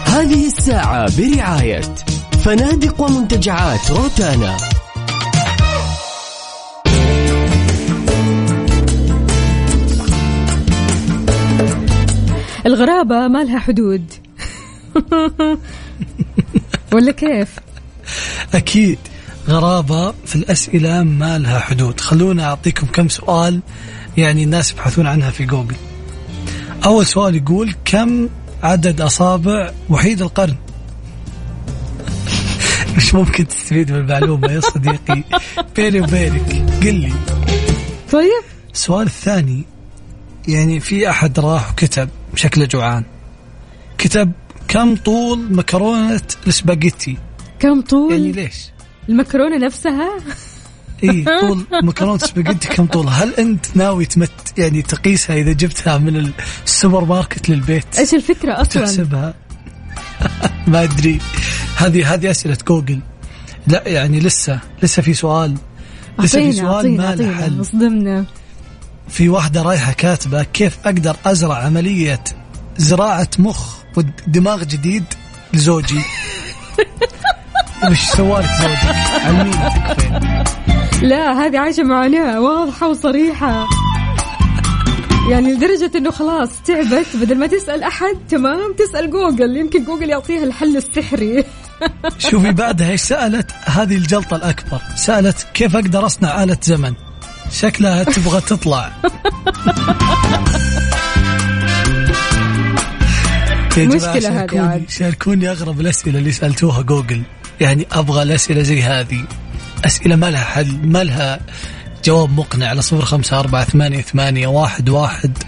[0.06, 2.11] هذه الساعة برعاية
[2.44, 4.56] فنادق ومنتجعات روتانا.
[12.66, 14.04] الغرابة ما لها حدود.
[16.92, 17.58] ولا كيف؟
[18.54, 18.98] أكيد
[19.48, 22.00] غرابة في الأسئلة ما لها حدود.
[22.00, 23.60] خلونا أعطيكم كم سؤال
[24.16, 25.76] يعني الناس يبحثون عنها في جوجل.
[26.84, 28.28] أول سؤال يقول كم
[28.62, 30.56] عدد أصابع وحيد القرن؟
[33.02, 35.22] مش ممكن تستفيد من المعلومة يا صديقي.
[35.76, 37.12] بيني وبينك قل لي.
[38.12, 38.42] طيب.
[38.74, 39.64] السؤال الثاني
[40.48, 43.04] يعني في أحد راح وكتب شكله جوعان.
[43.98, 44.32] كتب
[44.68, 47.16] كم طول مكرونة السباجيتي
[47.58, 48.70] كم طول؟ يعني ليش؟
[49.08, 50.10] المكرونة نفسها؟
[51.04, 56.32] اي طول مكرونة سباجيتي كم طولها؟ هل أنت ناوي تمت يعني تقيسها إذا جبتها من
[56.66, 59.34] السوبر ماركت للبيت؟ إيش الفكرة أصلا؟ تحسبها؟
[60.68, 61.20] ما أدري.
[61.86, 63.00] هذه هذه أسئلة جوجل.
[63.66, 65.54] لا يعني لسه لسه في سؤال.
[66.18, 67.60] لسه في سؤال ما له حل.
[67.60, 68.24] اصدمنا
[69.08, 72.24] في واحدة رايحة كاتبة كيف أقدر أزرع عملية
[72.76, 75.04] زراعة مخ ودماغ جديد
[75.54, 76.00] لزوجي؟
[77.90, 80.42] وش سوالك زوجك علميني تكفين
[81.02, 83.66] لا هذه عايشة معاناة واضحة وصريحة.
[85.30, 89.56] يعني لدرجة إنه خلاص تعبت بدل ما تسأل أحد تمام تسأل جوجل.
[89.56, 91.44] يمكن جوجل يعطيها الحل السحري.
[92.30, 94.80] شوفي بعدها إيش سألت؟ هذه الجلطة الأكبر.
[94.96, 96.94] سألت كيف أقدر أصنع آلة زمن؟
[97.52, 98.92] شكلها تبغى تطلع.
[103.78, 104.90] مشكلة هذه شاركوني- عاد.
[104.90, 107.22] شاركوني أغرب الأسئلة اللي سألتوها جوجل.
[107.60, 109.24] يعني أبغى الأسئلة زي هذه.
[109.84, 111.40] أسئلة ما لها حل ما لها
[112.04, 112.66] جواب مقنع.
[112.68, 115.38] على صفر خمسة أربعة ثمانية, ثمانية واحد, واحد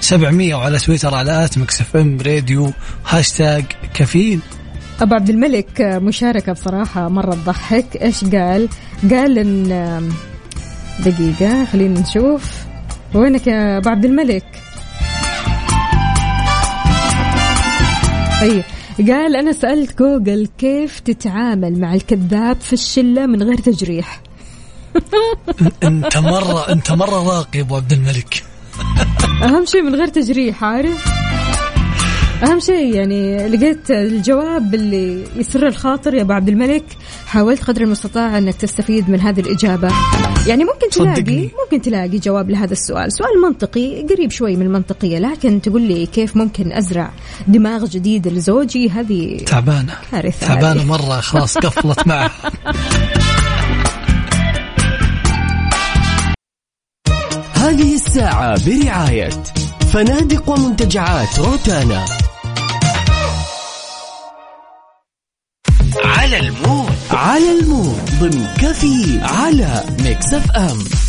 [0.00, 2.72] سبعمية وعلى تويتر على at Mix FM Radio
[3.08, 4.40] hashtag كافيين
[5.00, 7.96] أبو عبد الملك مشاركة بصراحة مرة تضحك.
[8.02, 8.68] إيش قال؟
[9.10, 10.10] قال إن
[11.04, 12.52] دقيقة خلينا نشوف.
[13.14, 14.44] وينك يا أبو عبد الملك؟
[18.42, 18.64] اي
[18.98, 24.20] قال أنا سألت جوجل كيف تتعامل مع الكذاب في الشلة من غير تجريح.
[25.82, 28.44] أنت مرة أنت مرة راقي أبو عبد الملك.
[29.42, 31.25] أهم شيء من غير تجريح عارف؟
[32.42, 36.84] أهم شيء يعني لقيت الجواب اللي يسر الخاطر يا أبو عبد الملك
[37.26, 39.88] حاولت قدر المستطاع أنك تستفيد من هذه الإجابة.
[40.46, 41.50] يعني ممكن تلاقي صدقني.
[41.64, 43.12] ممكن تلاقي جواب لهذا السؤال.
[43.12, 47.10] سؤال منطقي قريب شوي من المنطقية لكن تقول لي كيف ممكن أزرع
[47.46, 49.94] دماغ جديد لزوجي؟ هذه تعبانة.
[50.12, 50.86] كارثة تعبانة هذه.
[50.86, 52.30] مرة خلاص قفلت معها.
[57.54, 59.30] هذه الساعة برعاية
[59.92, 62.25] فنادق ومنتجعات روتانا.
[66.26, 66.92] على ال mood.
[67.10, 68.10] على ال mood.
[68.20, 71.05] ضمن كافيين على Mix FM.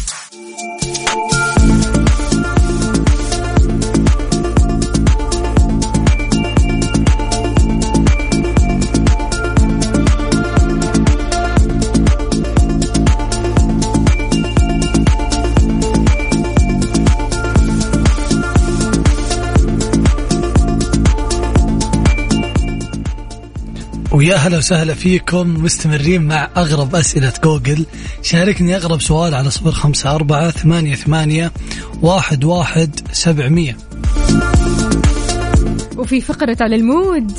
[24.17, 27.85] ويا هلا وسهلا فيكم مستمرين مع أغرب أسئلة جوجل.
[28.21, 31.51] شاركني أغرب سؤال على صفر خمسة أربعة ثمانية ثمانية
[32.01, 33.77] واحد واحد سبعمية.
[35.97, 37.31] وفي فقرة على ال mood.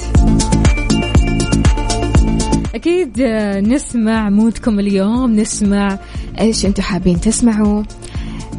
[2.75, 5.99] أكيد آه، نسمع mood كم اليوم نسمع
[6.41, 7.83] إيش أنتم حابين تسمعوا.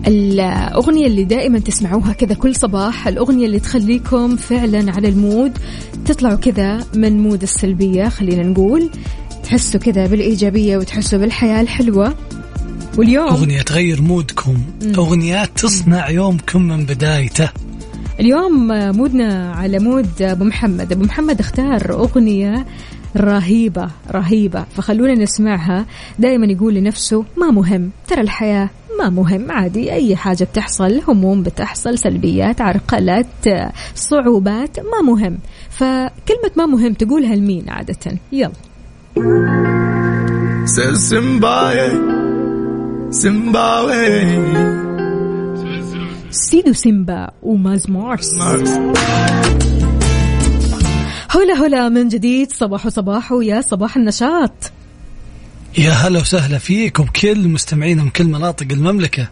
[0.08, 5.57] الأغنية اللي دائما تسمعوها كذا كل صباح الأغنية اللي تخليكم فعلا على ال mood
[6.06, 8.89] تطلعوا كذا من mood السلبية خلينا نقول.
[9.43, 12.16] تحسوا كذا بالإيجابية وتحسوا بالحياة الحلوة.
[12.97, 14.57] واليوم أغنية تغير mood كم.
[14.97, 17.50] أغنيات تصنع يومكم من بدايته.
[18.20, 20.91] اليوم mood نا على mood أبو محمد.
[20.91, 22.66] أبو محمد اختار أغنية
[23.18, 24.66] رهيبة رهيبة.
[24.76, 25.86] فخلونا نسمعها.
[26.20, 28.70] دائما يقول لنفسه ما مهم ترى الحياة
[29.00, 29.91] ما مهم عادي.
[29.91, 33.26] أي حاجة بتحصل هموم بتحصل سلبيات عرقلات
[33.95, 35.38] صعوبات ما مهم.
[35.70, 38.52] فكلمة ما مهم تقولها لمين عادة؟ يلا.
[46.32, 48.34] سيدو سيمبا وماز مارس
[51.30, 54.72] هلا هلا من جديد صباح صباح يا صباح النشاط.
[55.78, 59.28] يا هلا وسهلا فيكم كل مستمعينا من كل مناطق المملكة.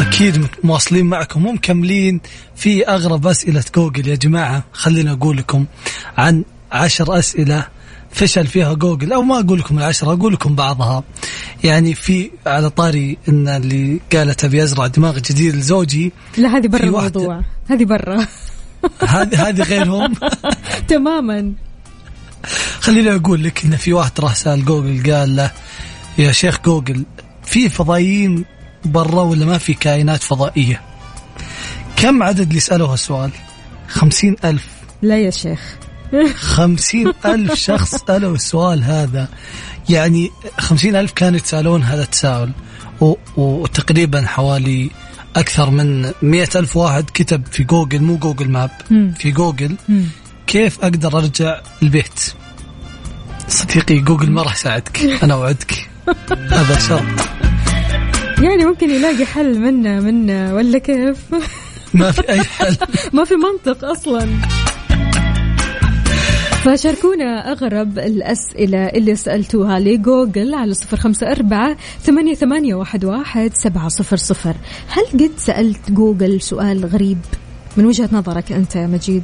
[0.00, 2.20] أكيد مواصلين معكم ومكملين
[2.56, 4.08] في أغرب أسئلة جوجل.
[4.08, 5.66] يا جماعة خلينا أقول لكم
[6.18, 7.66] عن عشر أسئلة
[8.10, 11.04] فشل فيها جوجل أو ما أقول لكم العشرة أقول لكم بعضها.
[11.64, 16.12] يعني في على طاري إن اللي قالت أبي أزرع دماغ جديد لزوجي.
[16.38, 17.40] لا هذه برا الموضوع.
[17.70, 18.26] هذه برا.
[19.08, 20.14] هذه هذه غيرهم.
[20.88, 21.52] تماما.
[22.80, 25.50] خليني أقول لك إن في واحد راح سأل جوجل قال له
[26.18, 27.04] يا شيخ جوجل
[27.44, 28.44] في فضائيين
[28.84, 30.80] برا ولا ما في كائنات فضائية؟
[31.96, 33.30] كم عدد اللي سألوه السؤال
[33.88, 34.66] خمسين ألف.
[35.02, 35.60] لا يا شيخ.
[36.34, 39.28] خمسين ألف شخص سألوا السؤال هذا.
[39.88, 42.52] يعني خمسين ألف كانوا يتساءلون هذا التساؤل
[43.36, 44.90] وتقريبا حوالي
[45.36, 48.70] أكثر من مئة ألف واحد كتب في جوجل مو Google Map.
[49.18, 49.76] في جوجل.
[50.46, 52.34] كيف أقدر أرجع البيت؟
[53.48, 55.00] صديقي جوجل ما راح يساعدك.
[55.22, 55.88] أنا أوعدك.
[56.52, 57.34] هذا شرط
[58.42, 61.18] يعني ممكن يلاقي حل منا منا ولا كيف؟
[61.94, 62.76] ما في أي حل.
[63.16, 64.28] ما في منطق أصلا.
[66.64, 73.88] فشاركونا أغرب الأسئلة اللي سألتوها لجوجل على صفر خمسة أربعة ثمانية, ثمانية واحد, واحد سبعة
[73.88, 74.54] صفر صفر.
[74.88, 77.18] هل قد سألت جوجل سؤال غريب؟
[77.76, 79.22] من وجهة نظرك أنت يا مجيد؟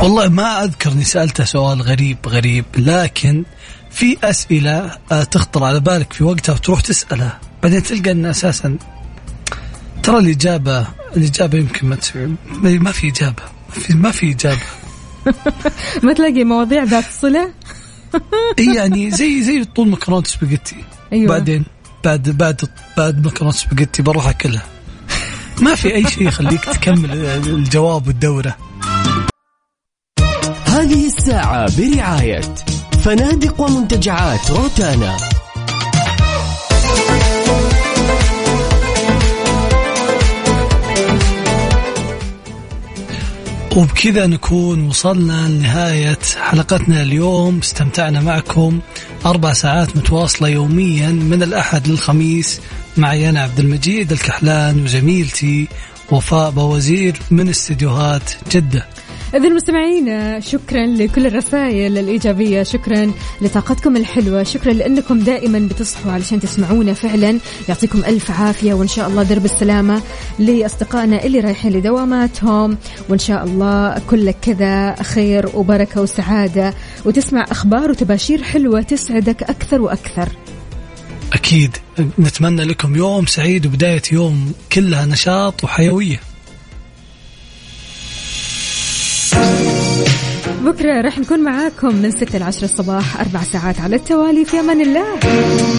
[0.00, 3.44] والله ما أذكر أني سألته سؤال غريب غريب لكن
[3.90, 8.78] في أسئلة آه، تخطر على بالك في وقتها وتروح تسألها بعدين تلقى أن أساسا
[10.02, 10.86] ترى الإجابة
[11.16, 14.60] الإجابة يمكن ما تسوي ما في إجابة ما في, ما في إجابة.
[16.02, 17.50] ما تلاقي مواضيع ذات صلة؟
[18.58, 20.76] إيه يعني زي زي طول مكرونة سباجيتي.
[21.12, 21.28] أيوة.
[21.28, 21.64] بعدين
[22.04, 22.60] بعد بعد
[22.96, 24.62] بعد مكرونة سباجيتي بروح أكلها
[25.60, 27.10] ما في أي شيء يخليك تكمل
[27.46, 28.56] الجواب والدورة.
[30.84, 32.40] هذه الساعة برعاية
[33.04, 35.16] فنادق ومنتجعات روتانا.
[43.76, 47.58] وبكذا نكون وصلنا لنهاية حلقتنا اليوم.
[47.58, 48.80] استمتعنا معكم
[49.26, 52.60] أربع ساعات متواصلة يوميا من الأحد للخميس.
[52.96, 55.68] معي أنا عبد المجيد الكحلان وزميلتي
[56.10, 58.86] وفاء بوزير من استديوهات جدة.
[59.34, 66.92] إذا مستمعينا شكرا لكل الرسائل الإيجابية شكرا لطاقتكم الحلوة شكرا لأنكم دائما بتصحوا علشان تسمعونا
[66.92, 67.38] فعلا.
[67.68, 70.02] يعطيكم ألف عافية وإن شاء الله درب السلامة
[70.38, 72.78] لأصدقائنا اللي رايحين لدواماتهم.
[73.08, 76.74] وإن شاء الله كلك كذا خير وبركة وسعادة.
[77.04, 80.28] وتسمع أخبار وتباشير حلوة تسعدك أكثر وأكثر.
[81.32, 81.76] أكيد
[82.18, 86.33] نتمنى لكم يوم سعيد وبداية يوم كلها نشاط وحيوية.
[90.64, 94.80] بكرة راح نكون معاكم من 6 ل 10 الصباح أربع ساعات على التوالي في أمان
[94.80, 95.18] الله.